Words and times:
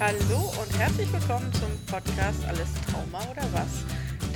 Hallo 0.00 0.52
und 0.62 0.78
herzlich 0.78 1.12
willkommen 1.12 1.52
zum 1.54 1.68
Podcast 1.86 2.44
Alles 2.46 2.68
Trauma 2.88 3.20
oder 3.32 3.42
was? 3.52 3.84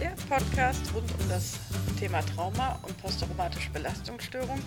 Der 0.00 0.12
Podcast 0.28 0.92
rund 0.92 1.08
um 1.12 1.28
das 1.28 1.56
Thema 2.00 2.20
Trauma 2.34 2.80
und 2.82 3.00
posttraumatische 3.00 3.70
Belastungsstörung 3.70 4.60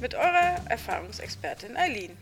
mit 0.00 0.14
eurer 0.14 0.64
Erfahrungsexpertin 0.68 1.76
Eileen. 1.76 2.16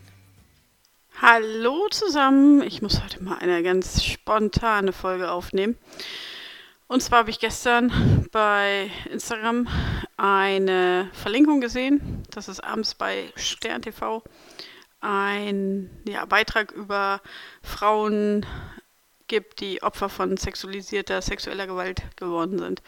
Hallo 1.21 1.87
zusammen, 1.91 2.63
ich 2.63 2.81
muss 2.81 3.03
heute 3.03 3.23
mal 3.23 3.37
eine 3.37 3.61
ganz 3.61 4.03
spontane 4.03 4.91
Folge 4.91 5.29
aufnehmen. 5.29 5.77
Und 6.87 7.03
zwar 7.03 7.19
habe 7.19 7.29
ich 7.29 7.39
gestern 7.39 8.27
bei 8.31 8.89
Instagram 9.11 9.67
eine 10.17 11.11
Verlinkung 11.13 11.61
gesehen. 11.61 12.23
Das 12.31 12.47
ist 12.47 12.63
abends 12.63 12.95
bei 12.95 13.31
Stern 13.35 13.83
TV 13.83 14.23
ein 15.01 15.89
ja, 16.07 16.25
Beitrag 16.25 16.71
über 16.71 17.21
Frauen 17.61 18.45
gibt, 19.27 19.61
die 19.61 19.81
Opfer 19.81 20.09
von 20.09 20.35
sexualisierter 20.37 21.21
sexueller 21.21 21.67
Gewalt 21.67 22.03
geworden 22.17 22.59
sind. 22.59 22.81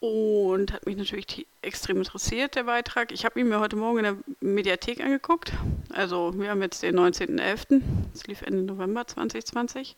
Und 0.00 0.72
hat 0.72 0.84
mich 0.84 0.96
natürlich 0.96 1.46
extrem 1.62 1.98
interessiert, 1.98 2.56
der 2.56 2.64
Beitrag. 2.64 3.12
Ich 3.12 3.24
habe 3.24 3.38
ihn 3.38 3.48
mir 3.48 3.60
heute 3.60 3.76
Morgen 3.76 3.98
in 3.98 4.04
der 4.04 4.16
Mediathek 4.40 5.00
angeguckt. 5.00 5.52
Also 5.92 6.32
wir 6.36 6.50
haben 6.50 6.60
jetzt 6.60 6.82
den 6.82 6.98
19.11. 6.98 7.82
Es 8.12 8.26
lief 8.26 8.42
Ende 8.42 8.62
November 8.62 9.06
2020. 9.06 9.96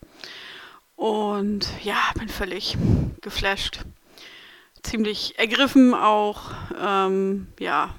Und 0.95 1.67
ja, 1.83 1.97
bin 2.19 2.29
völlig 2.29 2.77
geflasht. 3.21 3.79
Ziemlich 4.83 5.39
ergriffen 5.39 5.95
auch. 5.95 6.51
Ähm, 6.79 7.47
ja, 7.59 7.95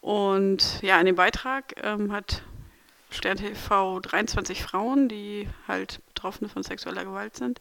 und 0.00 0.80
ja, 0.82 0.98
in 0.98 1.06
dem 1.06 1.16
Beitrag 1.16 1.74
ähm, 1.82 2.12
hat 2.12 2.42
Stern 3.10 3.38
TV 3.38 4.00
23 4.00 4.62
Frauen, 4.62 5.08
die 5.08 5.48
halt 5.68 6.00
Betroffene 6.06 6.48
von 6.48 6.62
sexueller 6.62 7.04
Gewalt 7.04 7.36
sind, 7.36 7.60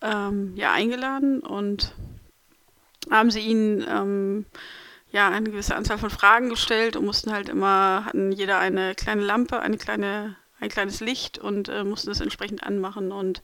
ähm, 0.00 0.54
ja, 0.56 0.72
eingeladen 0.72 1.40
und 1.40 1.94
haben 3.10 3.30
sie 3.30 3.40
ihnen 3.40 3.84
ähm, 3.88 4.46
ja 5.10 5.28
eine 5.28 5.50
gewisse 5.50 5.76
Anzahl 5.76 5.98
von 5.98 6.10
Fragen 6.10 6.48
gestellt 6.48 6.96
und 6.96 7.04
mussten 7.04 7.32
halt 7.32 7.48
immer, 7.48 8.04
hatten 8.06 8.32
jeder 8.32 8.58
eine 8.58 8.94
kleine 8.94 9.22
Lampe, 9.22 9.60
eine 9.60 9.76
kleine, 9.76 10.36
ein 10.58 10.68
kleines 10.68 11.00
Licht 11.00 11.38
und 11.38 11.68
äh, 11.68 11.84
mussten 11.84 12.10
es 12.10 12.20
entsprechend 12.20 12.64
anmachen 12.64 13.12
und 13.12 13.42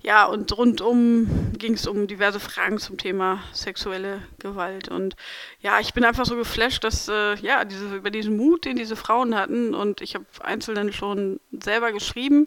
ja, 0.00 0.26
und 0.26 0.56
rundum 0.56 1.52
ging 1.58 1.74
es 1.74 1.86
um 1.86 2.06
diverse 2.06 2.38
Fragen 2.38 2.78
zum 2.78 2.98
Thema 2.98 3.42
sexuelle 3.52 4.22
Gewalt. 4.38 4.88
Und 4.88 5.16
ja, 5.60 5.80
ich 5.80 5.94
bin 5.94 6.04
einfach 6.04 6.26
so 6.26 6.36
geflasht, 6.36 6.84
dass, 6.84 7.08
äh, 7.08 7.34
ja, 7.36 7.64
diese, 7.64 7.96
über 7.96 8.10
diesen 8.10 8.36
Mut, 8.36 8.66
den 8.66 8.76
diese 8.76 8.96
Frauen 8.96 9.34
hatten. 9.34 9.74
Und 9.74 10.02
ich 10.02 10.14
habe 10.14 10.26
einzelnen 10.40 10.92
schon 10.92 11.40
selber 11.50 11.92
geschrieben, 11.92 12.46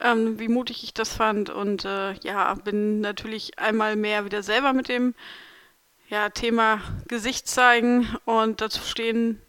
ähm, 0.00 0.38
wie 0.38 0.48
mutig 0.48 0.84
ich 0.84 0.94
das 0.94 1.12
fand. 1.12 1.50
Und 1.50 1.84
äh, 1.84 2.14
ja, 2.20 2.54
bin 2.54 3.00
natürlich 3.00 3.58
einmal 3.58 3.96
mehr 3.96 4.24
wieder 4.24 4.42
selber 4.42 4.72
mit 4.72 4.88
dem 4.88 5.14
ja, 6.08 6.30
Thema 6.30 6.80
Gesicht 7.08 7.48
zeigen 7.48 8.16
und 8.24 8.60
dazu 8.60 8.80
stehen, 8.80 9.42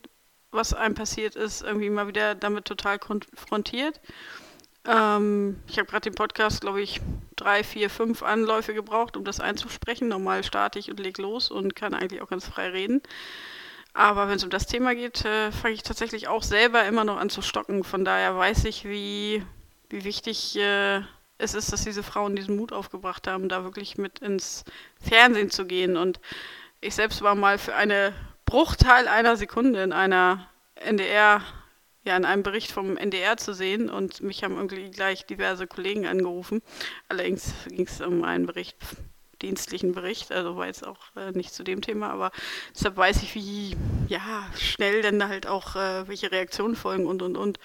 was 0.51 0.73
einem 0.73 0.95
passiert 0.95 1.35
ist, 1.35 1.61
irgendwie 1.61 1.89
mal 1.89 2.07
wieder 2.07 2.33
damit 2.33 2.65
total 2.65 2.97
konfrontiert. 2.97 4.01
Ähm, 4.87 5.59
ich 5.67 5.77
habe 5.77 5.89
gerade 5.89 6.09
den 6.09 6.15
Podcast, 6.15 6.61
glaube 6.61 6.81
ich, 6.81 7.01
drei, 7.35 7.63
vier, 7.63 7.89
fünf 7.89 8.23
Anläufe 8.23 8.73
gebraucht, 8.73 9.17
um 9.17 9.23
das 9.23 9.39
einzusprechen. 9.39 10.07
Normal 10.07 10.43
starte 10.43 10.79
ich 10.79 10.89
und 10.89 10.99
leg 10.99 11.17
los 11.17 11.51
und 11.51 11.75
kann 11.75 11.93
eigentlich 11.93 12.21
auch 12.21 12.29
ganz 12.29 12.47
frei 12.47 12.69
reden. 12.69 13.01
Aber 13.93 14.29
wenn 14.29 14.35
es 14.35 14.43
um 14.43 14.49
das 14.49 14.67
Thema 14.67 14.95
geht, 14.95 15.25
äh, 15.25 15.51
fange 15.51 15.73
ich 15.73 15.83
tatsächlich 15.83 16.27
auch 16.27 16.43
selber 16.43 16.85
immer 16.85 17.03
noch 17.03 17.17
an 17.17 17.29
zu 17.29 17.41
stocken. 17.41 17.83
Von 17.83 18.05
daher 18.05 18.37
weiß 18.37 18.65
ich, 18.65 18.85
wie, 18.85 19.43
wie 19.89 20.03
wichtig 20.03 20.55
äh, 20.55 21.01
es 21.37 21.53
ist, 21.53 21.73
dass 21.73 21.83
diese 21.83 22.03
Frauen 22.03 22.35
diesen 22.35 22.55
Mut 22.55 22.71
aufgebracht 22.71 23.27
haben, 23.27 23.49
da 23.49 23.63
wirklich 23.63 23.97
mit 23.97 24.19
ins 24.19 24.63
Fernsehen 25.01 25.49
zu 25.49 25.65
gehen. 25.65 25.97
Und 25.97 26.19
ich 26.79 26.95
selbst 26.95 27.21
war 27.21 27.35
mal 27.35 27.57
für 27.57 27.75
eine 27.75 28.13
Bruchteil 28.45 29.07
einer 29.07 29.35
Sekunde 29.35 29.83
in 29.83 29.91
einer 29.91 30.47
NDR 30.75 31.41
ja 32.07 32.17
in 32.17 32.25
einem 32.25 32.43
Bericht 32.43 32.71
vom 32.71 32.97
NDR 32.97 33.37
zu 33.37 33.53
sehen 33.53 33.89
und 33.89 34.21
mich 34.21 34.43
haben 34.43 34.55
irgendwie 34.55 34.89
gleich 34.89 35.25
diverse 35.25 35.67
Kollegen 35.67 36.07
angerufen. 36.07 36.61
Allerdings 37.09 37.53
ging 37.69 37.85
es 37.85 38.01
um 38.01 38.23
einen 38.23 38.47
Bericht, 38.47 38.77
dienstlichen 39.41 39.93
Bericht, 39.93 40.31
also 40.31 40.57
war 40.57 40.65
jetzt 40.65 40.85
auch 40.85 41.15
äh, 41.15 41.31
nicht 41.31 41.53
zu 41.53 41.63
dem 41.63 41.81
Thema, 41.81 42.09
aber 42.09 42.31
deshalb 42.73 42.97
weiß 42.97 43.21
ich, 43.21 43.35
wie 43.35 43.77
ja, 44.07 44.47
schnell 44.57 45.01
denn 45.01 45.27
halt 45.27 45.45
auch 45.47 45.75
äh, 45.75 46.07
welche 46.07 46.31
Reaktionen 46.31 46.75
folgen 46.75 47.05
und 47.05 47.21
und 47.21 47.37
und. 47.37 47.59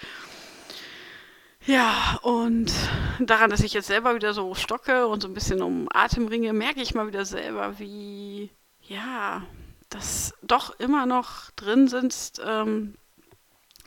Ja, 1.64 2.18
und 2.22 2.72
daran, 3.20 3.50
dass 3.50 3.60
ich 3.60 3.72
jetzt 3.72 3.86
selber 3.86 4.16
wieder 4.16 4.34
so 4.34 4.54
stocke 4.54 5.06
und 5.06 5.22
so 5.22 5.28
ein 5.28 5.34
bisschen 5.34 5.62
um 5.62 5.88
Atem 5.92 6.26
ringe, 6.26 6.52
merke 6.52 6.82
ich 6.82 6.94
mal 6.94 7.06
wieder 7.06 7.24
selber, 7.24 7.78
wie, 7.78 8.50
ja, 8.80 9.42
das 9.88 10.34
doch 10.42 10.78
immer 10.80 11.06
noch 11.06 11.50
drin 11.52 11.86
sitzt, 11.86 12.42
ähm, 12.44 12.96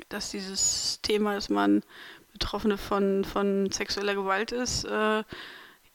dass 0.10 0.32
dieses 0.32 1.02
Thema, 1.02 1.36
dass 1.36 1.50
man 1.50 1.84
Betroffene 2.34 2.78
von, 2.78 3.24
von 3.24 3.72
sexueller 3.72 4.16
Gewalt 4.16 4.52
ist, 4.52 4.84
äh, 4.86 5.24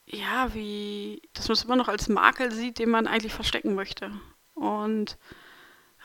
ja, 0.07 0.55
wie, 0.55 1.23
dass 1.35 1.49
man 1.49 1.55
es 1.55 1.65
immer 1.65 1.77
noch 1.77 1.89
als 1.89 2.09
Makel 2.09 2.51
sieht, 2.51 2.79
den 2.79 2.91
man 2.91 3.07
eigentlich 3.07 3.35
verstecken 3.35 3.75
möchte. 3.75 4.11
Und 4.55 5.19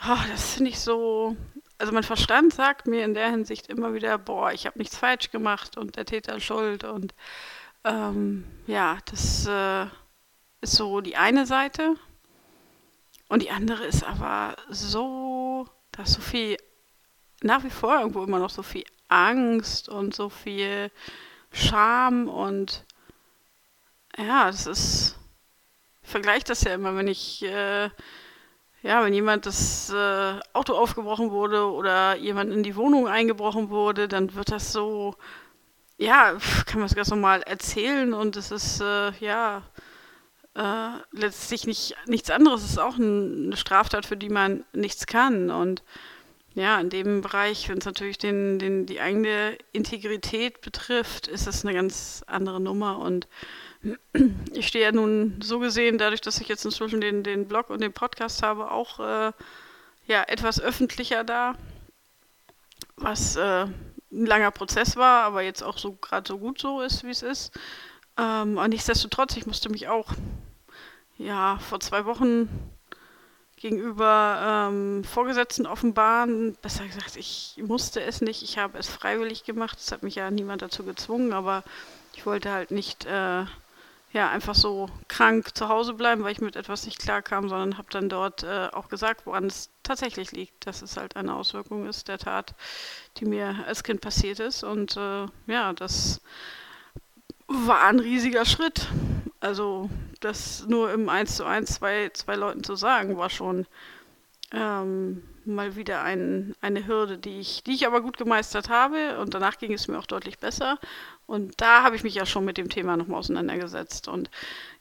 oh, 0.06 0.18
das 0.30 0.56
finde 0.56 0.72
ich 0.72 0.80
so, 0.80 1.36
also 1.78 1.92
mein 1.92 2.04
Verstand 2.04 2.54
sagt 2.54 2.88
mir 2.88 3.04
in 3.04 3.14
der 3.14 3.30
Hinsicht 3.30 3.68
immer 3.68 3.94
wieder, 3.94 4.18
boah, 4.18 4.52
ich 4.52 4.66
habe 4.66 4.78
nichts 4.78 4.98
falsch 4.98 5.32
gemacht 5.32 5.78
und 5.78 5.96
der 5.96 6.06
Täter 6.06 6.40
schuld. 6.40 6.84
Und 6.84 7.14
ähm, 7.84 8.46
ja, 8.68 8.98
das 9.06 9.48
äh, 9.48 9.86
ist 10.62 10.74
so 10.74 11.02
die 11.02 11.18
eine 11.18 11.46
Seite. 11.46 11.96
Und 13.28 13.42
die 13.42 13.52
andere 13.52 13.86
ist 13.86 14.04
aber 14.04 14.56
so, 14.70 15.68
da 15.92 16.04
ist 16.04 16.14
so 16.14 16.22
viel 16.22 16.58
nach 17.42 17.64
wie 17.64 17.70
vor 17.70 18.00
irgendwo 18.00 18.24
immer 18.24 18.40
noch 18.40 18.50
so 18.50 18.64
viel 18.64 18.86
Angst 19.08 19.90
und 19.90 20.16
so 20.16 20.30
viel 20.30 20.92
Scham 21.52 22.28
und 22.28 22.86
ja, 24.18 24.48
das 24.48 24.68
ist. 24.68 25.18
Ich 26.04 26.10
vergleiche 26.12 26.46
das 26.46 26.62
ja 26.64 26.76
immer, 26.76 26.96
wenn 26.96 27.08
ich, 27.08 27.44
äh, 27.44 27.90
ja, 28.84 29.04
wenn 29.04 29.14
jemand 29.14 29.48
das 29.48 29.90
äh, 29.90 30.40
Auto 30.54 30.74
aufgebrochen 30.76 31.32
wurde 31.32 31.66
oder 31.72 32.16
jemand 32.16 32.54
in 32.54 32.62
die 32.62 32.76
Wohnung 32.76 33.08
eingebrochen 33.08 33.70
wurde, 33.70 34.08
dann 34.08 34.36
wird 34.36 34.52
das 34.52 34.72
so, 34.72 35.16
ja, 35.98 36.38
kann 36.68 36.80
man 36.80 36.86
es 36.86 36.96
ganz 36.96 37.10
normal 37.10 37.42
erzählen 37.42 38.14
und 38.14 38.38
es 38.38 38.52
ist, 38.52 38.82
äh, 38.82 39.12
ja, 39.20 39.64
äh, 40.54 40.90
letztlich 41.12 41.66
nicht, 41.66 41.96
nichts 42.06 42.30
anderes. 42.30 42.64
Es 42.64 42.72
ist 42.72 42.80
auch 42.80 42.98
ein, 42.98 43.48
eine 43.48 43.58
Straftat, 43.58 44.06
für 44.06 44.18
die 44.18 44.30
man 44.30 44.64
nichts 44.74 45.08
kann 45.08 45.50
und 45.50 45.84
ja, 46.56 46.80
in 46.80 46.90
dem 46.90 47.22
Bereich, 47.22 47.68
wenn 47.68 47.80
es 47.80 47.86
natürlich 47.86 48.18
den, 48.18 48.60
den, 48.60 48.86
die 48.86 49.02
eigene 49.02 49.58
Integrität 49.74 50.62
betrifft, 50.62 51.28
ist 51.28 51.48
das 51.48 51.66
eine 51.66 51.76
ganz 51.76 52.24
andere 52.28 52.62
Nummer. 52.62 53.00
Und 53.00 53.28
ich 54.54 54.68
stehe 54.68 54.86
ja 54.86 54.92
nun 54.94 55.40
so 55.44 55.60
gesehen, 55.60 55.98
dadurch, 55.98 56.22
dass 56.22 56.40
ich 56.40 56.48
jetzt 56.48 56.64
inzwischen 56.64 57.02
den, 57.02 57.24
den 57.24 57.50
Blog 57.50 57.70
und 57.70 57.82
den 57.82 57.92
Podcast 57.92 58.42
habe, 58.42 58.72
auch 58.72 59.00
äh, 59.02 59.34
ja, 60.08 60.24
etwas 60.24 60.62
öffentlicher 60.62 61.26
da, 61.26 61.56
was 62.96 63.36
äh, 63.36 63.66
ein 63.66 64.26
langer 64.26 64.52
Prozess 64.52 64.96
war, 64.96 65.24
aber 65.24 65.42
jetzt 65.42 65.62
auch 65.62 65.78
so 65.78 65.92
gerade 65.92 66.26
so 66.26 66.38
gut 66.38 66.60
so 66.60 66.82
ist, 66.82 67.04
wie 67.04 67.10
es 67.10 67.22
ist. 67.22 67.52
Ähm, 68.18 68.58
aber 68.58 68.70
nichtsdestotrotz, 68.70 69.36
ich 69.36 69.46
musste 69.46 69.68
mich 69.70 69.90
auch 69.90 70.14
ja 71.18 71.60
vor 71.60 71.82
zwei 71.82 72.06
Wochen 72.06 72.48
gegenüber 73.58 74.70
ähm, 74.70 75.04
Vorgesetzten 75.04 75.66
offenbaren. 75.66 76.56
Besser 76.62 76.86
gesagt, 76.86 77.16
ich 77.16 77.56
musste 77.66 78.02
es 78.02 78.22
nicht, 78.22 78.44
ich 78.44 78.58
habe 78.58 78.78
es 78.78 78.88
freiwillig 78.88 79.44
gemacht. 79.44 79.80
Es 79.80 79.92
hat 79.92 80.04
mich 80.04 80.16
ja 80.16 80.30
niemand 80.32 80.62
dazu 80.62 80.84
gezwungen, 80.84 81.34
aber 81.34 81.64
ich 82.14 82.26
wollte 82.26 82.52
halt 82.52 82.72
nicht 82.72 83.06
äh, 83.06 83.46
ja, 84.16 84.30
einfach 84.30 84.56
so 84.56 84.90
krank 85.10 85.58
zu 85.58 85.68
Hause 85.68 85.94
bleiben, 85.94 86.24
weil 86.24 86.32
ich 86.32 86.40
mit 86.40 86.56
etwas 86.56 86.86
nicht 86.86 87.00
klarkam, 87.00 87.50
sondern 87.50 87.78
habe 87.78 87.90
dann 87.92 88.08
dort 88.08 88.44
äh, 88.44 88.70
auch 88.72 88.88
gesagt, 88.88 89.26
woran 89.26 89.48
es 89.48 89.70
tatsächlich 89.84 90.32
liegt, 90.32 90.66
dass 90.66 90.82
es 90.82 90.96
halt 90.96 91.18
eine 91.18 91.34
Auswirkung 91.34 91.86
ist 91.86 92.08
der 92.08 92.18
Tat, 92.18 92.56
die 93.18 93.26
mir 93.26 93.66
als 93.68 93.84
Kind 93.84 94.00
passiert 94.00 94.40
ist. 94.40 94.64
Und 94.64 94.96
äh, 94.96 95.26
ja, 95.48 95.74
das 95.74 96.22
war 97.48 97.84
ein 97.84 98.00
riesiger 98.00 98.46
Schritt. 98.46 98.88
Also 99.42 99.90
das 100.26 100.66
nur 100.68 100.92
im 100.92 101.08
1 101.08 101.38
zu 101.38 101.46
1 101.46 101.76
zwei, 101.76 102.10
zwei 102.10 102.36
Leuten 102.36 102.64
zu 102.64 102.76
sagen, 102.76 103.18
war 103.18 103.30
schon 103.30 103.66
ähm, 104.52 105.24
mal 105.46 105.76
wieder 105.76 106.02
ein, 106.02 106.56
eine 106.62 106.88
Hürde, 106.88 107.18
die 107.18 107.40
ich, 107.40 107.64
die 107.64 107.74
ich 107.74 107.86
aber 107.86 108.02
gut 108.02 108.18
gemeistert 108.18 108.70
habe. 108.70 109.20
Und 109.20 109.34
danach 109.34 109.58
ging 109.58 109.74
es 109.74 109.88
mir 109.88 109.98
auch 110.00 110.06
deutlich 110.06 110.40
besser. 110.40 110.80
Und 111.28 111.60
da 111.62 111.84
habe 111.84 111.96
ich 111.96 112.04
mich 112.04 112.16
ja 112.16 112.26
schon 112.26 112.46
mit 112.46 112.58
dem 112.58 112.70
Thema 112.70 112.98
nochmal 112.98 113.20
auseinandergesetzt. 113.20 114.08
Und 114.08 114.30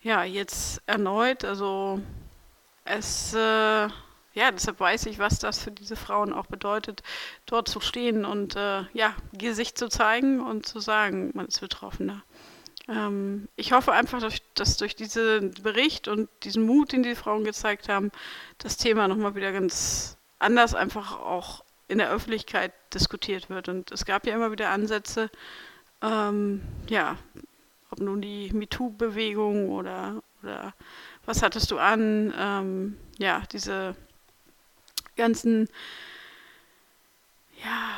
ja, 0.02 0.24
jetzt 0.24 0.82
erneut, 0.86 1.44
also 1.44 2.00
es, 2.84 3.34
äh, 3.34 3.38
ja, 3.38 4.50
deshalb 4.52 4.80
weiß 4.80 5.06
ich, 5.06 5.18
was 5.18 5.38
das 5.38 5.62
für 5.62 5.70
diese 5.70 5.96
Frauen 5.96 6.32
auch 6.32 6.46
bedeutet, 6.46 7.02
dort 7.46 7.68
zu 7.68 7.80
stehen 7.80 8.24
und 8.24 8.56
äh, 8.56 8.82
ja, 8.92 9.14
Gesicht 9.32 9.78
zu 9.78 9.88
zeigen 9.88 10.40
und 10.40 10.66
zu 10.66 10.80
sagen, 10.80 11.30
man 11.34 11.46
ist 11.46 11.60
Betroffener. 11.60 12.22
Ähm, 12.88 13.48
ich 13.56 13.72
hoffe 13.72 13.92
einfach, 13.92 14.20
dass, 14.20 14.40
dass, 14.54 14.76
durch 14.76 14.96
diesen 14.96 15.52
Bericht 15.62 16.08
und 16.08 16.28
diesen 16.42 16.66
Mut, 16.66 16.92
den 16.92 17.02
die 17.02 17.14
Frauen 17.14 17.44
gezeigt 17.44 17.88
haben, 17.88 18.10
das 18.58 18.76
Thema 18.76 19.08
nochmal 19.08 19.34
wieder 19.34 19.52
ganz 19.52 20.16
anders 20.38 20.74
einfach 20.74 21.18
auch 21.20 21.64
in 21.88 21.98
der 21.98 22.10
Öffentlichkeit 22.10 22.72
diskutiert 22.92 23.50
wird. 23.50 23.68
Und 23.68 23.90
es 23.92 24.04
gab 24.04 24.26
ja 24.26 24.34
immer 24.34 24.52
wieder 24.52 24.70
Ansätze, 24.70 25.30
ähm, 26.02 26.62
ja, 26.88 27.16
ob 27.90 28.00
nun 28.00 28.20
die 28.20 28.52
MeToo-Bewegung 28.52 29.70
oder, 29.70 30.22
oder 30.42 30.74
was 31.24 31.42
hattest 31.42 31.70
du 31.70 31.78
an, 31.78 32.34
ähm, 32.36 32.98
ja, 33.18 33.42
diese 33.52 33.96
ganzen 35.16 35.68
ja, 37.62 37.90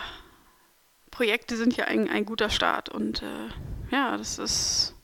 Projekte 1.11 1.57
sind 1.57 1.77
ja 1.77 1.87
ein, 1.87 2.09
ein 2.09 2.27
guter 2.27 2.51
Start 2.51 2.89
und 2.89 3.23
äh, 3.23 3.49
ja, 3.91 4.17
das 4.17 4.39
ist 4.39 4.95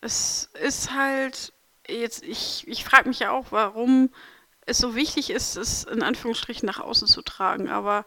es 0.00 0.50
ist 0.60 0.92
halt 0.94 1.52
jetzt 1.86 2.22
ich 2.22 2.66
ich 2.66 2.84
frage 2.84 3.08
mich 3.08 3.20
ja 3.20 3.32
auch, 3.32 3.46
warum 3.50 4.10
es 4.66 4.78
so 4.78 4.94
wichtig 4.94 5.30
ist, 5.30 5.56
es 5.56 5.84
in 5.84 6.02
Anführungsstrichen 6.02 6.66
nach 6.66 6.80
außen 6.80 7.08
zu 7.08 7.22
tragen, 7.22 7.68
aber 7.68 8.04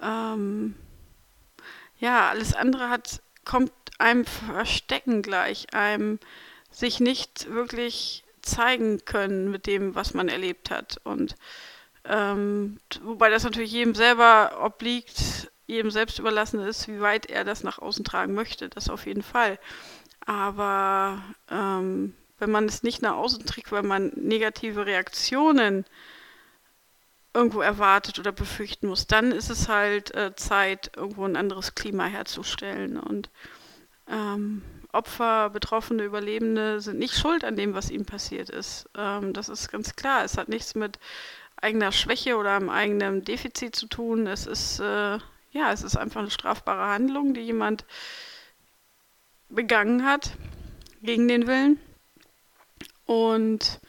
ähm, 0.00 0.74
ja, 1.98 2.28
alles 2.28 2.54
andere 2.54 2.90
hat 2.90 3.22
kommt 3.44 3.72
einem 3.98 4.24
Verstecken 4.24 5.22
gleich, 5.22 5.72
einem 5.74 6.18
sich 6.70 7.00
nicht 7.00 7.50
wirklich 7.50 8.24
zeigen 8.42 9.04
können 9.04 9.50
mit 9.50 9.66
dem, 9.66 9.94
was 9.94 10.14
man 10.14 10.28
erlebt 10.28 10.70
hat. 10.70 11.00
Und 11.04 11.36
ähm, 12.04 12.80
wobei 13.02 13.30
das 13.30 13.44
natürlich 13.44 13.72
jedem 13.72 13.94
selber 13.94 14.60
obliegt, 14.60 15.51
jedem 15.66 15.90
selbst 15.90 16.18
überlassen 16.18 16.60
ist, 16.60 16.88
wie 16.88 17.00
weit 17.00 17.26
er 17.26 17.44
das 17.44 17.62
nach 17.62 17.78
außen 17.78 18.04
tragen 18.04 18.34
möchte. 18.34 18.68
Das 18.68 18.90
auf 18.90 19.06
jeden 19.06 19.22
Fall. 19.22 19.58
Aber 20.24 21.22
ähm, 21.50 22.14
wenn 22.38 22.50
man 22.50 22.66
es 22.66 22.82
nicht 22.82 23.02
nach 23.02 23.14
außen 23.14 23.46
trägt, 23.46 23.72
weil 23.72 23.82
man 23.82 24.12
negative 24.16 24.86
Reaktionen 24.86 25.84
irgendwo 27.34 27.60
erwartet 27.60 28.18
oder 28.18 28.32
befürchten 28.32 28.88
muss, 28.88 29.06
dann 29.06 29.32
ist 29.32 29.50
es 29.50 29.68
halt 29.68 30.14
äh, 30.14 30.34
Zeit, 30.36 30.92
irgendwo 30.96 31.24
ein 31.24 31.36
anderes 31.36 31.74
Klima 31.74 32.04
herzustellen. 32.04 32.98
Und 32.98 33.30
ähm, 34.08 34.62
Opfer, 34.92 35.48
Betroffene, 35.50 36.04
Überlebende 36.04 36.80
sind 36.80 36.98
nicht 36.98 37.16
schuld 37.16 37.44
an 37.44 37.56
dem, 37.56 37.74
was 37.74 37.90
ihnen 37.90 38.04
passiert 38.04 38.50
ist. 38.50 38.88
Ähm, 38.96 39.32
das 39.32 39.48
ist 39.48 39.70
ganz 39.70 39.96
klar. 39.96 40.24
Es 40.24 40.36
hat 40.36 40.48
nichts 40.48 40.74
mit 40.74 40.98
eigener 41.56 41.92
Schwäche 41.92 42.36
oder 42.36 42.56
einem 42.56 42.68
eigenen 42.68 43.24
Defizit 43.24 43.74
zu 43.74 43.86
tun. 43.86 44.26
Es 44.26 44.46
ist, 44.46 44.80
äh, 44.80 45.18
ja, 45.52 45.72
es 45.72 45.82
ist 45.82 45.96
einfach 45.96 46.20
eine 46.20 46.30
strafbare 46.30 46.86
Handlung, 46.86 47.34
die 47.34 47.42
jemand 47.42 47.84
begangen 49.48 50.04
hat 50.04 50.32
gegen 51.02 51.28
den 51.28 51.46
Willen. 51.46 51.78
Und 53.06 53.80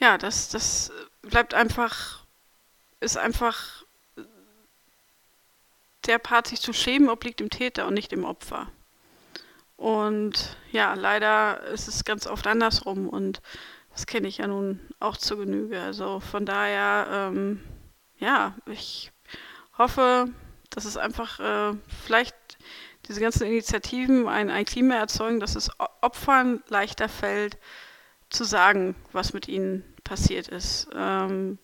ja, 0.00 0.18
das, 0.18 0.48
das 0.48 0.92
bleibt 1.22 1.54
einfach, 1.54 2.24
ist 3.00 3.16
einfach 3.16 3.84
der 6.06 6.18
Part, 6.18 6.48
sich 6.48 6.60
zu 6.60 6.72
schämen, 6.72 7.08
obliegt 7.08 7.40
dem 7.40 7.50
Täter 7.50 7.86
und 7.86 7.94
nicht 7.94 8.12
dem 8.12 8.24
Opfer. 8.24 8.68
Und 9.76 10.56
ja, 10.72 10.94
leider 10.94 11.62
ist 11.66 11.88
es 11.88 12.04
ganz 12.04 12.26
oft 12.26 12.46
andersrum 12.46 13.08
und 13.08 13.42
das 13.92 14.06
kenne 14.06 14.28
ich 14.28 14.38
ja 14.38 14.46
nun 14.46 14.80
auch 15.00 15.16
zur 15.16 15.38
Genüge. 15.38 15.80
Also 15.80 16.20
von 16.20 16.46
daher, 16.46 17.06
ähm, 17.10 17.60
ja, 18.18 18.54
ich 18.66 19.12
hoffe, 19.76 20.28
dass 20.76 20.84
es 20.84 20.98
einfach 20.98 21.40
äh, 21.40 21.74
vielleicht 22.04 22.36
diese 23.08 23.20
ganzen 23.20 23.46
Initiativen 23.46 24.28
ein, 24.28 24.50
ein 24.50 24.66
Klima 24.66 24.96
erzeugen, 24.96 25.40
dass 25.40 25.56
es 25.56 25.70
Opfern 26.02 26.62
leichter 26.68 27.08
fällt, 27.08 27.56
zu 28.28 28.44
sagen, 28.44 28.94
was 29.12 29.32
mit 29.32 29.48
ihnen 29.48 29.84
passiert 30.04 30.48
ist. 30.48 30.88
Ähm, 30.94 31.58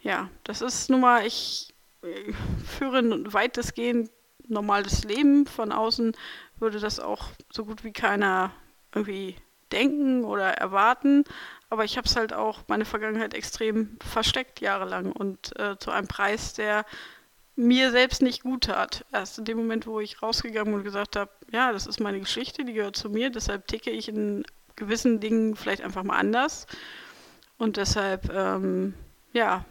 ja, 0.00 0.30
das 0.44 0.62
ist 0.62 0.88
nun 0.88 1.02
mal, 1.02 1.26
ich, 1.26 1.74
ich 2.02 2.34
führe 2.66 3.02
weitestgehend 3.32 4.10
normales 4.48 5.04
Leben 5.04 5.46
von 5.46 5.70
außen, 5.70 6.16
würde 6.58 6.80
das 6.80 7.00
auch 7.00 7.28
so 7.50 7.66
gut 7.66 7.84
wie 7.84 7.92
keiner 7.92 8.50
irgendwie 8.94 9.36
denken 9.72 10.24
oder 10.24 10.52
erwarten. 10.54 11.24
Aber 11.68 11.84
ich 11.84 11.98
habe 11.98 12.06
es 12.06 12.16
halt 12.16 12.32
auch 12.32 12.60
meine 12.66 12.86
Vergangenheit 12.86 13.34
extrem 13.34 13.98
versteckt 14.00 14.60
jahrelang 14.60 15.12
und 15.12 15.58
äh, 15.58 15.76
zu 15.78 15.90
einem 15.90 16.08
Preis, 16.08 16.54
der 16.54 16.86
mir 17.56 17.90
selbst 17.90 18.22
nicht 18.22 18.42
gut 18.42 18.64
tat. 18.64 19.04
Erst 19.12 19.38
in 19.38 19.44
dem 19.44 19.58
Moment, 19.58 19.86
wo 19.86 20.00
ich 20.00 20.22
rausgegangen 20.22 20.74
und 20.74 20.84
gesagt 20.84 21.16
habe, 21.16 21.30
ja, 21.50 21.72
das 21.72 21.86
ist 21.86 22.00
meine 22.00 22.20
Geschichte, 22.20 22.64
die 22.64 22.72
gehört 22.72 22.96
zu 22.96 23.10
mir, 23.10 23.30
deshalb 23.30 23.66
ticke 23.66 23.90
ich 23.90 24.08
in 24.08 24.44
gewissen 24.76 25.20
Dingen 25.20 25.56
vielleicht 25.56 25.82
einfach 25.82 26.02
mal 26.02 26.16
anders. 26.16 26.66
Und 27.58 27.76
deshalb, 27.76 28.32
ähm, 28.32 28.94
ja, 29.32 29.64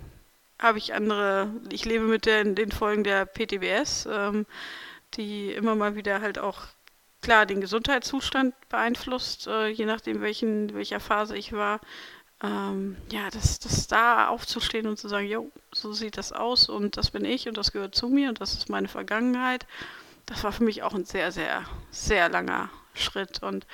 habe 0.59 0.77
ich 0.77 0.93
andere, 0.93 1.49
ich 1.71 1.85
lebe 1.85 2.05
mit 2.05 2.25
den, 2.25 2.55
den 2.55 2.71
Folgen 2.71 3.03
der 3.03 3.25
PTBS, 3.25 4.07
ähm, 4.11 4.45
die 5.15 5.51
immer 5.51 5.75
mal 5.75 5.95
wieder 5.95 6.21
halt 6.21 6.37
auch 6.37 6.67
klar 7.21 7.45
den 7.45 7.61
Gesundheitszustand 7.61 8.53
beeinflusst, 8.69 9.47
äh, 9.47 9.67
je 9.67 9.85
nachdem, 9.85 10.21
welchen, 10.21 10.73
welcher 10.73 10.99
Phase 10.99 11.35
ich 11.35 11.53
war. 11.53 11.81
Ähm, 12.43 12.97
ja, 13.11 13.29
das, 13.29 13.59
das 13.59 13.87
da 13.87 14.27
aufzustehen 14.27 14.87
und 14.87 14.97
zu 14.97 15.07
sagen, 15.07 15.27
jo, 15.27 15.51
so 15.71 15.93
sieht 15.93 16.17
das 16.17 16.31
aus 16.31 16.69
und 16.69 16.97
das 16.97 17.11
bin 17.11 17.23
ich 17.23 17.47
und 17.47 17.57
das 17.57 17.71
gehört 17.71 17.93
zu 17.93 18.09
mir 18.09 18.29
und 18.29 18.41
das 18.41 18.53
ist 18.53 18.69
meine 18.69 18.87
Vergangenheit, 18.87 19.67
das 20.25 20.43
war 20.43 20.51
für 20.51 20.63
mich 20.63 20.81
auch 20.81 20.93
ein 20.93 21.05
sehr, 21.05 21.31
sehr, 21.31 21.63
sehr 21.91 22.29
langer 22.29 22.69
Schritt. 22.93 23.43
Und 23.43 23.67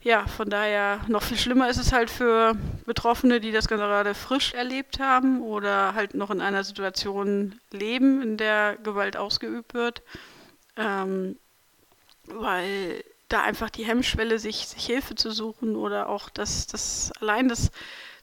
ja, 0.00 0.26
von 0.26 0.48
daher 0.50 1.00
noch 1.08 1.22
viel 1.22 1.36
schlimmer 1.36 1.68
ist 1.68 1.78
es 1.78 1.92
halt 1.92 2.10
für 2.10 2.56
Betroffene, 2.86 3.40
die 3.40 3.52
das 3.52 3.68
gerade 3.68 4.14
frisch 4.14 4.54
erlebt 4.54 4.98
haben 4.98 5.42
oder 5.42 5.94
halt 5.94 6.14
noch 6.14 6.30
in 6.30 6.40
einer 6.40 6.64
Situation 6.64 7.60
leben, 7.70 8.22
in 8.22 8.36
der 8.36 8.76
Gewalt 8.76 9.16
ausgeübt 9.16 9.74
wird. 9.74 10.02
Ähm, 10.76 11.38
weil 12.24 13.04
da 13.28 13.42
einfach 13.42 13.70
die 13.70 13.84
Hemmschwelle, 13.84 14.38
sich, 14.38 14.68
sich 14.68 14.86
Hilfe 14.86 15.14
zu 15.14 15.30
suchen 15.30 15.76
oder 15.76 16.08
auch 16.08 16.30
das, 16.30 16.66
das 16.66 17.12
allein 17.20 17.48
das 17.48 17.70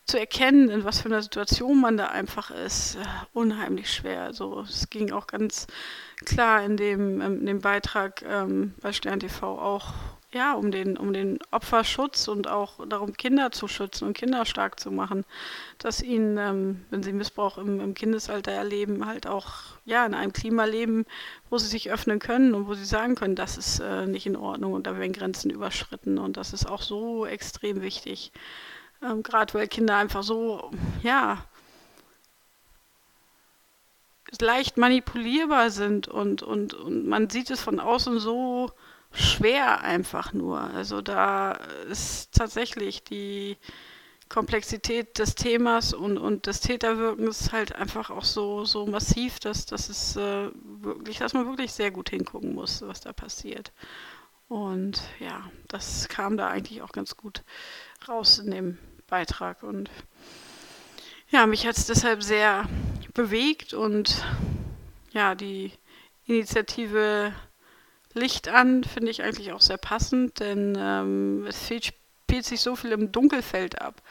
zu 0.06 0.20
erkennen, 0.20 0.70
in 0.70 0.84
was 0.84 1.02
für 1.02 1.08
einer 1.08 1.22
Situation 1.22 1.80
man 1.80 1.96
da 1.98 2.08
einfach 2.08 2.52
ist, 2.52 2.96
äh, 2.96 3.06
unheimlich 3.34 3.92
schwer. 3.92 4.24
Also 4.24 4.62
es 4.62 4.90
ging 4.90 5.12
auch 5.12 5.28
ganz 5.28 5.68
klar 6.26 6.64
in 6.64 6.78
dem, 6.78 7.22
ähm, 7.22 7.40
in 7.40 7.46
dem 7.46 7.62
Beitrag 7.62 8.22
ähm, 8.24 8.74
bei 8.82 8.92
Stern 8.92 9.20
TV 9.20 9.60
auch 9.60 9.94
ja, 10.34 10.54
um 10.54 10.72
den, 10.72 10.98
um 10.98 11.14
den 11.14 11.40
Opferschutz 11.52 12.28
und 12.28 12.48
auch 12.48 12.86
darum, 12.88 13.14
Kinder 13.14 13.52
zu 13.52 13.68
schützen 13.68 14.08
und 14.08 14.18
Kinder 14.18 14.46
stark 14.46 14.80
zu 14.80 14.92
machen, 14.92 15.26
dass 15.78 16.02
ihnen, 16.02 16.38
ähm, 16.38 16.86
wenn 16.90 17.04
sie 17.04 17.14
Missbrauch 17.14 17.58
im, 17.58 17.80
im, 17.80 17.94
Kindesalter 17.94 18.52
erleben, 18.52 19.06
halt 19.06 19.28
auch 19.28 19.52
ja, 19.86 20.06
in 20.06 20.14
einem 20.14 20.34
Klima 20.34 20.66
leben, 20.66 21.06
wo 21.50 21.58
sie 21.58 21.68
sich 21.68 21.92
öffnen 21.92 22.20
können 22.20 22.54
und 22.56 22.68
wo 22.68 22.74
sie 22.74 22.86
sagen 22.86 23.16
können, 23.16 23.36
das 23.36 23.58
ist 23.58 23.80
äh, 23.80 24.08
nicht 24.08 24.26
in 24.26 24.36
Ordnung 24.36 24.74
und 24.74 24.88
da 24.88 24.98
werden 24.98 25.14
Grenzen 25.14 25.52
überschritten. 25.52 26.18
Und 26.18 26.38
das 26.38 26.54
ist 26.54 26.66
auch 26.66 26.82
so 26.82 27.26
extrem 27.26 27.82
wichtig. 27.82 28.32
Ähm, 29.04 29.24
Gerade 29.24 29.54
weil 29.54 29.68
Kinder 29.68 29.98
einfach 29.98 30.24
so, 30.24 30.72
ja, 31.04 31.46
leicht 34.42 34.78
manipulierbar 34.78 35.70
sind 35.70 36.08
und, 36.08 36.42
und, 36.42 36.74
und 36.74 37.08
man 37.08 37.30
sieht 37.30 37.52
es 37.52 37.62
von 37.62 37.80
außen 37.80 38.20
so 38.20 38.72
schwer 39.14 39.82
einfach 39.82 40.34
nur. 40.34 40.60
Also 40.60 41.02
da 41.02 41.54
ist 41.90 42.34
tatsächlich 42.34 43.04
die 43.04 43.58
Komplexität 44.30 45.20
des 45.20 45.36
Themas 45.36 45.94
und, 45.94 46.18
und 46.18 46.48
des 46.48 46.62
Täterwirkens 46.62 47.52
halt 47.52 47.76
einfach 47.76 48.10
auch 48.10 48.24
so, 48.24 48.66
so 48.66 48.88
massiv, 48.88 49.40
dass, 49.40 49.68
dass 49.68 49.90
es 49.90 50.16
äh, 50.16 50.50
wirklich, 50.64 51.20
dass 51.20 51.34
man 51.34 51.46
wirklich 51.46 51.72
sehr 51.72 51.92
gut 51.92 52.10
hingucken 52.10 52.56
muss, 52.56 52.82
was 52.82 53.02
da 53.02 53.14
passiert. 53.14 53.72
Und 54.48 55.02
ja, 55.20 55.50
das 55.68 56.08
kam 56.10 56.38
da 56.38 56.50
eigentlich 56.50 56.82
auch 56.82 56.92
ganz 56.92 57.16
gut 57.16 57.44
raus 58.08 58.40
in 58.40 58.52
dem 58.52 58.78
Beitrag. 59.08 59.62
Und 59.62 59.90
ja, 61.30 61.46
mich 61.46 61.68
hat 61.68 61.78
es 61.78 61.86
deshalb 61.86 62.24
sehr 62.24 62.68
bewegt 63.14 63.74
und 63.74 64.24
ja, 65.12 65.36
die 65.36 65.72
Initiative 66.26 67.34
Licht 68.14 68.48
an, 68.50 68.84
finde 68.84 69.12
ich 69.12 69.24
eigentlich 69.24 69.52
auch 69.52 69.62
sehr 69.62 69.78
passend, 69.78 70.40
denn 70.40 70.78
ähm, 70.78 71.46
es 71.48 71.68
spielt 71.68 72.46
sich 72.46 72.62
so 72.62 72.76
viel 72.76 72.92
im 72.92 73.12
Dunkelfeld 73.12 73.82
ab. 73.82 74.02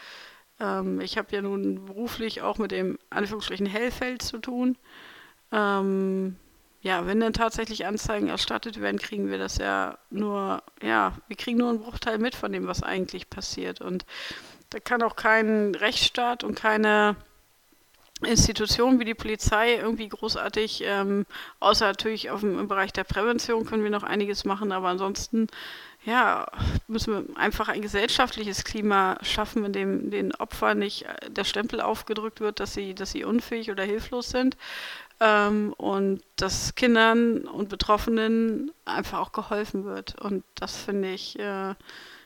Ähm, 0.61 1.00
ich 1.00 1.18
habe 1.18 1.35
ja 1.35 1.42
nun 1.42 1.87
beruflich 1.87 2.42
auch 2.42 2.59
mit 2.59 2.71
dem 2.71 2.99
Anführungsstrichen 3.11 3.66
Hellfeld 3.66 4.23
zu 4.23 4.38
tun. 4.38 4.76
Ähm, 5.52 6.37
ja, 6.80 7.06
wenn 7.06 7.21
dann 7.21 7.32
tatsächlich 7.32 7.87
Anzeigen 7.87 8.28
erstattet 8.28 8.80
werden, 8.80 8.99
kriegen 8.99 9.30
wir 9.30 9.38
das 9.38 9.59
ja 9.59 9.99
nur, 10.11 10.62
ja, 10.82 11.12
wir 11.28 11.37
kriegen 11.37 11.59
nur 11.59 11.68
einen 11.68 11.80
Bruchteil 11.80 12.18
mit 12.18 12.35
von 12.35 12.52
dem, 12.52 12.66
was 12.66 12.82
eigentlich 12.82 13.30
passiert. 13.30 13.80
Und 13.80 14.04
da 14.71 14.80
kann 14.80 15.02
auch 15.02 15.14
kein 15.14 15.76
Rechtsstaat 15.76 16.42
und 16.42 16.56
keine 16.56 17.14
Institutionen 18.25 19.00
wie 19.00 19.05
die 19.05 19.14
Polizei 19.14 19.76
irgendwie 19.76 20.09
großartig, 20.09 20.83
ähm, 20.87 21.26
außer 21.61 21.87
natürlich 21.87 22.31
auf 22.31 22.41
dem, 22.41 22.59
im 22.59 22.69
Bereich 22.69 22.93
der 22.93 23.05
Prävention 23.05 23.64
können 23.64 23.85
wir 23.85 23.91
noch 23.91 24.02
einiges 24.02 24.45
machen, 24.45 24.73
aber 24.73 24.88
ansonsten 24.88 25.49
ja, 26.05 26.47
müssen 26.88 27.29
wir 27.29 27.38
einfach 27.38 27.69
ein 27.69 27.81
gesellschaftliches 27.81 28.64
Klima 28.64 29.19
schaffen, 29.23 29.64
in 29.64 29.73
dem 29.73 30.11
den 30.11 30.35
Opfern 30.35 30.79
nicht 30.79 31.05
äh, 31.05 31.31
der 31.31 31.45
Stempel 31.45 31.81
aufgedrückt 31.81 32.41
wird, 32.41 32.59
dass 32.59 32.75
sie, 32.75 32.95
dass 32.95 33.12
sie 33.12 33.25
unfähig 33.25 33.71
oder 33.71 33.85
hilflos 33.85 34.31
sind. 34.31 34.57
Ähm, 35.21 35.73
und 35.76 36.23
dass 36.37 36.75
Kindern 36.75 37.43
und 37.43 37.69
Betroffenen 37.69 38.73
einfach 38.85 39.21
auch 39.21 39.33
geholfen 39.33 39.85
wird. 39.85 40.21
Und 40.21 40.43
das 40.57 40.76
finde 40.76 41.12
ich, 41.12 41.38
äh, 41.38 41.75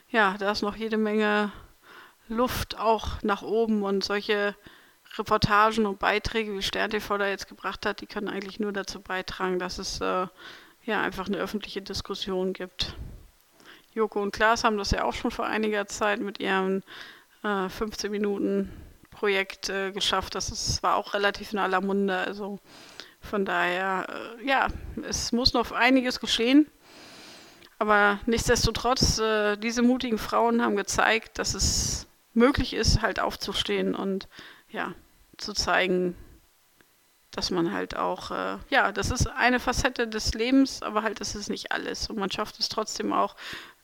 ja, 0.08 0.36
da 0.38 0.50
ist 0.50 0.62
noch 0.62 0.76
jede 0.76 0.96
Menge 0.96 1.52
Luft 2.28 2.78
auch 2.78 3.22
nach 3.22 3.42
oben 3.42 3.82
und 3.82 4.02
solche 4.02 4.54
Reportagen 5.18 5.86
und 5.86 5.98
Beiträge, 5.98 6.54
wie 6.54 6.62
Stern 6.62 6.90
TV 6.90 7.18
da 7.18 7.28
jetzt 7.28 7.48
gebracht 7.48 7.86
hat, 7.86 8.00
die 8.00 8.06
können 8.06 8.28
eigentlich 8.28 8.60
nur 8.60 8.72
dazu 8.72 9.00
beitragen, 9.00 9.58
dass 9.58 9.78
es 9.78 10.00
äh, 10.00 10.26
ja 10.84 11.02
einfach 11.02 11.26
eine 11.26 11.38
öffentliche 11.38 11.82
Diskussion 11.82 12.52
gibt. 12.52 12.94
Joko 13.94 14.22
und 14.22 14.32
Klaas 14.32 14.64
haben 14.64 14.76
das 14.76 14.90
ja 14.90 15.04
auch 15.04 15.14
schon 15.14 15.30
vor 15.30 15.46
einiger 15.46 15.86
Zeit 15.86 16.20
mit 16.20 16.38
ihrem 16.38 16.82
äh, 17.42 17.68
15 17.68 18.10
Minuten 18.10 18.70
Projekt 19.10 19.70
äh, 19.70 19.90
geschafft. 19.92 20.34
Das 20.34 20.50
ist, 20.50 20.82
war 20.82 20.96
auch 20.96 21.14
relativ 21.14 21.52
in 21.52 21.58
aller 21.58 21.80
Munde. 21.80 22.18
Also 22.18 22.58
von 23.20 23.44
daher, 23.44 24.06
äh, 24.38 24.46
ja, 24.46 24.68
es 25.08 25.32
muss 25.32 25.54
noch 25.54 25.72
einiges 25.72 26.20
geschehen. 26.20 26.66
Aber 27.78 28.20
nichtsdestotrotz, 28.26 29.18
äh, 29.18 29.56
diese 29.56 29.82
mutigen 29.82 30.18
Frauen 30.18 30.62
haben 30.62 30.76
gezeigt, 30.76 31.38
dass 31.38 31.54
es 31.54 32.06
möglich 32.34 32.74
ist, 32.74 33.02
halt 33.02 33.18
aufzustehen 33.18 33.94
und 33.94 34.28
ja, 34.70 34.94
zu 35.38 35.52
zeigen, 35.52 36.16
dass 37.30 37.50
man 37.50 37.72
halt 37.72 37.96
auch, 37.96 38.30
äh, 38.30 38.56
ja, 38.70 38.92
das 38.92 39.10
ist 39.10 39.26
eine 39.26 39.60
Facette 39.60 40.08
des 40.08 40.32
Lebens, 40.34 40.82
aber 40.82 41.02
halt, 41.02 41.20
das 41.20 41.34
ist 41.34 41.50
nicht 41.50 41.72
alles. 41.72 42.08
Und 42.08 42.18
man 42.18 42.30
schafft 42.30 42.58
es 42.58 42.68
trotzdem 42.68 43.12
auch, 43.12 43.36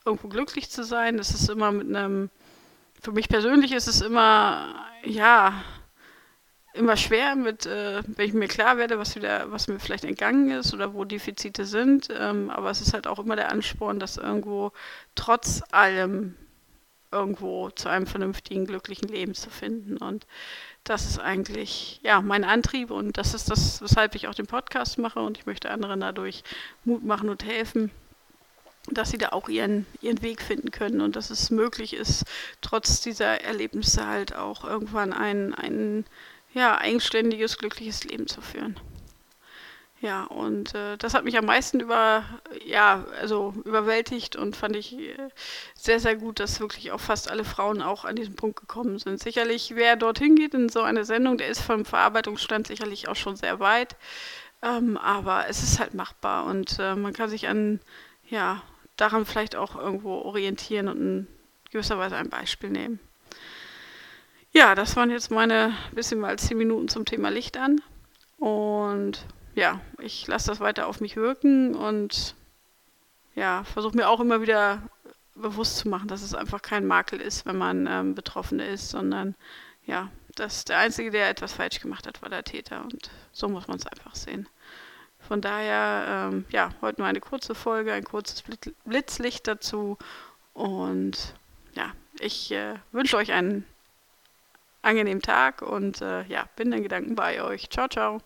irgendwo 0.04 0.28
glücklich 0.28 0.70
zu 0.70 0.84
sein. 0.84 1.16
Das 1.16 1.30
ist 1.30 1.48
immer 1.48 1.70
mit 1.70 1.88
einem, 1.88 2.30
für 3.00 3.12
mich 3.12 3.28
persönlich 3.28 3.72
ist 3.72 3.86
es 3.86 4.00
immer, 4.00 4.86
ja, 5.04 5.62
immer 6.74 6.96
schwer, 6.96 7.36
mit, 7.36 7.66
äh, 7.66 8.02
wenn 8.06 8.26
ich 8.26 8.32
mir 8.32 8.48
klar 8.48 8.78
werde, 8.78 8.98
was 8.98 9.14
wieder, 9.14 9.50
was 9.52 9.68
mir 9.68 9.78
vielleicht 9.78 10.04
entgangen 10.04 10.50
ist 10.50 10.72
oder 10.72 10.94
wo 10.94 11.04
Defizite 11.04 11.66
sind. 11.66 12.08
Ähm, 12.10 12.50
aber 12.50 12.70
es 12.70 12.80
ist 12.80 12.94
halt 12.94 13.06
auch 13.06 13.18
immer 13.18 13.36
der 13.36 13.52
Ansporn, 13.52 13.98
das 13.98 14.16
irgendwo 14.16 14.72
trotz 15.14 15.62
allem 15.70 16.34
irgendwo 17.12 17.70
zu 17.70 17.88
einem 17.88 18.06
vernünftigen, 18.06 18.66
glücklichen 18.66 19.08
Leben 19.08 19.34
zu 19.34 19.50
finden. 19.50 19.98
Und 19.98 20.26
das 20.84 21.06
ist 21.06 21.18
eigentlich 21.18 22.00
ja 22.02 22.20
mein 22.20 22.44
Antrieb 22.44 22.90
und 22.90 23.16
das 23.18 23.34
ist 23.34 23.50
das, 23.50 23.80
weshalb 23.82 24.14
ich 24.14 24.28
auch 24.28 24.34
den 24.34 24.46
Podcast 24.46 24.98
mache 24.98 25.20
und 25.20 25.38
ich 25.38 25.46
möchte 25.46 25.70
anderen 25.70 26.00
dadurch 26.00 26.42
Mut 26.84 27.04
machen 27.04 27.28
und 27.28 27.44
helfen 27.44 27.90
dass 28.90 29.10
sie 29.10 29.18
da 29.18 29.28
auch 29.28 29.48
ihren, 29.48 29.86
ihren 30.00 30.22
Weg 30.22 30.42
finden 30.42 30.70
können 30.70 31.00
und 31.00 31.14
dass 31.14 31.30
es 31.30 31.50
möglich 31.50 31.94
ist, 31.94 32.24
trotz 32.60 33.00
dieser 33.00 33.42
Erlebnisse 33.42 34.06
halt 34.06 34.34
auch 34.34 34.64
irgendwann 34.64 35.12
ein, 35.12 35.54
ein 35.54 36.04
ja, 36.52 36.76
eigenständiges, 36.78 37.58
glückliches 37.58 38.04
Leben 38.04 38.26
zu 38.26 38.40
führen. 38.40 38.78
Ja, 40.02 40.24
und 40.24 40.74
äh, 40.74 40.96
das 40.98 41.14
hat 41.14 41.22
mich 41.22 41.38
am 41.38 41.44
meisten 41.44 41.78
über, 41.78 42.24
ja, 42.66 43.04
also 43.20 43.54
überwältigt 43.64 44.34
und 44.34 44.56
fand 44.56 44.74
ich 44.74 44.98
äh, 44.98 45.16
sehr, 45.76 46.00
sehr 46.00 46.16
gut, 46.16 46.40
dass 46.40 46.58
wirklich 46.58 46.90
auch 46.90 46.98
fast 46.98 47.30
alle 47.30 47.44
Frauen 47.44 47.80
auch 47.80 48.04
an 48.04 48.16
diesem 48.16 48.34
Punkt 48.34 48.58
gekommen 48.58 48.98
sind. 48.98 49.22
Sicherlich, 49.22 49.76
wer 49.76 49.94
dorthin 49.94 50.34
geht 50.34 50.54
in 50.54 50.68
so 50.68 50.82
eine 50.82 51.04
Sendung, 51.04 51.38
der 51.38 51.46
ist 51.46 51.60
vom 51.60 51.84
Verarbeitungsstand 51.84 52.66
sicherlich 52.66 53.06
auch 53.06 53.14
schon 53.14 53.36
sehr 53.36 53.60
weit. 53.60 53.94
Ähm, 54.60 54.96
aber 54.96 55.46
es 55.48 55.62
ist 55.62 55.78
halt 55.78 55.94
machbar 55.94 56.46
und 56.46 56.80
äh, 56.80 56.96
man 56.96 57.12
kann 57.12 57.30
sich 57.30 57.46
an, 57.46 57.78
ja, 58.28 58.60
daran 58.96 59.24
vielleicht 59.24 59.54
auch 59.54 59.76
irgendwo 59.76 60.14
orientieren 60.14 60.88
und 60.88 60.96
in 60.96 61.26
gewisser 61.70 61.98
Weise 61.98 62.16
ein 62.16 62.28
Beispiel 62.28 62.70
nehmen. 62.70 62.98
Ja, 64.50 64.74
das 64.74 64.96
waren 64.96 65.10
jetzt 65.10 65.30
meine 65.30 65.72
bisschen 65.92 66.18
mal 66.18 66.36
zehn 66.40 66.58
Minuten 66.58 66.88
zum 66.88 67.04
Thema 67.04 67.28
Licht 67.28 67.56
an. 67.56 67.80
Und 68.38 69.24
ja, 69.54 69.80
ich 69.98 70.26
lasse 70.26 70.48
das 70.48 70.60
weiter 70.60 70.86
auf 70.86 71.00
mich 71.00 71.16
wirken 71.16 71.74
und 71.74 72.34
ja, 73.34 73.64
versuche 73.64 73.96
mir 73.96 74.08
auch 74.08 74.20
immer 74.20 74.40
wieder 74.40 74.82
bewusst 75.34 75.78
zu 75.78 75.88
machen, 75.88 76.08
dass 76.08 76.22
es 76.22 76.34
einfach 76.34 76.62
kein 76.62 76.86
Makel 76.86 77.20
ist, 77.20 77.46
wenn 77.46 77.56
man 77.56 77.86
ähm, 77.86 78.14
Betroffene 78.14 78.66
ist, 78.66 78.90
sondern 78.90 79.34
ja, 79.86 80.10
dass 80.34 80.64
der 80.64 80.78
Einzige, 80.78 81.10
der 81.10 81.28
etwas 81.28 81.52
falsch 81.52 81.80
gemacht 81.80 82.06
hat, 82.06 82.22
war 82.22 82.28
der 82.28 82.44
Täter. 82.44 82.82
Und 82.82 83.10
so 83.32 83.48
muss 83.48 83.68
man 83.68 83.78
es 83.78 83.86
einfach 83.86 84.14
sehen. 84.14 84.48
Von 85.18 85.40
daher, 85.40 86.30
ähm, 86.32 86.44
ja, 86.50 86.70
heute 86.80 87.00
nur 87.00 87.08
eine 87.08 87.20
kurze 87.20 87.54
Folge, 87.54 87.92
ein 87.92 88.04
kurzes 88.04 88.42
Blitzlicht 88.84 89.46
dazu. 89.46 89.96
Und 90.52 91.34
ja, 91.74 91.92
ich 92.18 92.50
äh, 92.52 92.74
wünsche 92.90 93.16
euch 93.16 93.32
einen 93.32 93.64
angenehmen 94.82 95.22
Tag 95.22 95.62
und 95.62 96.02
äh, 96.02 96.24
ja, 96.24 96.48
bin 96.56 96.72
in 96.72 96.82
Gedanken 96.82 97.14
bei 97.14 97.42
euch. 97.42 97.70
Ciao, 97.70 97.88
ciao. 97.88 98.20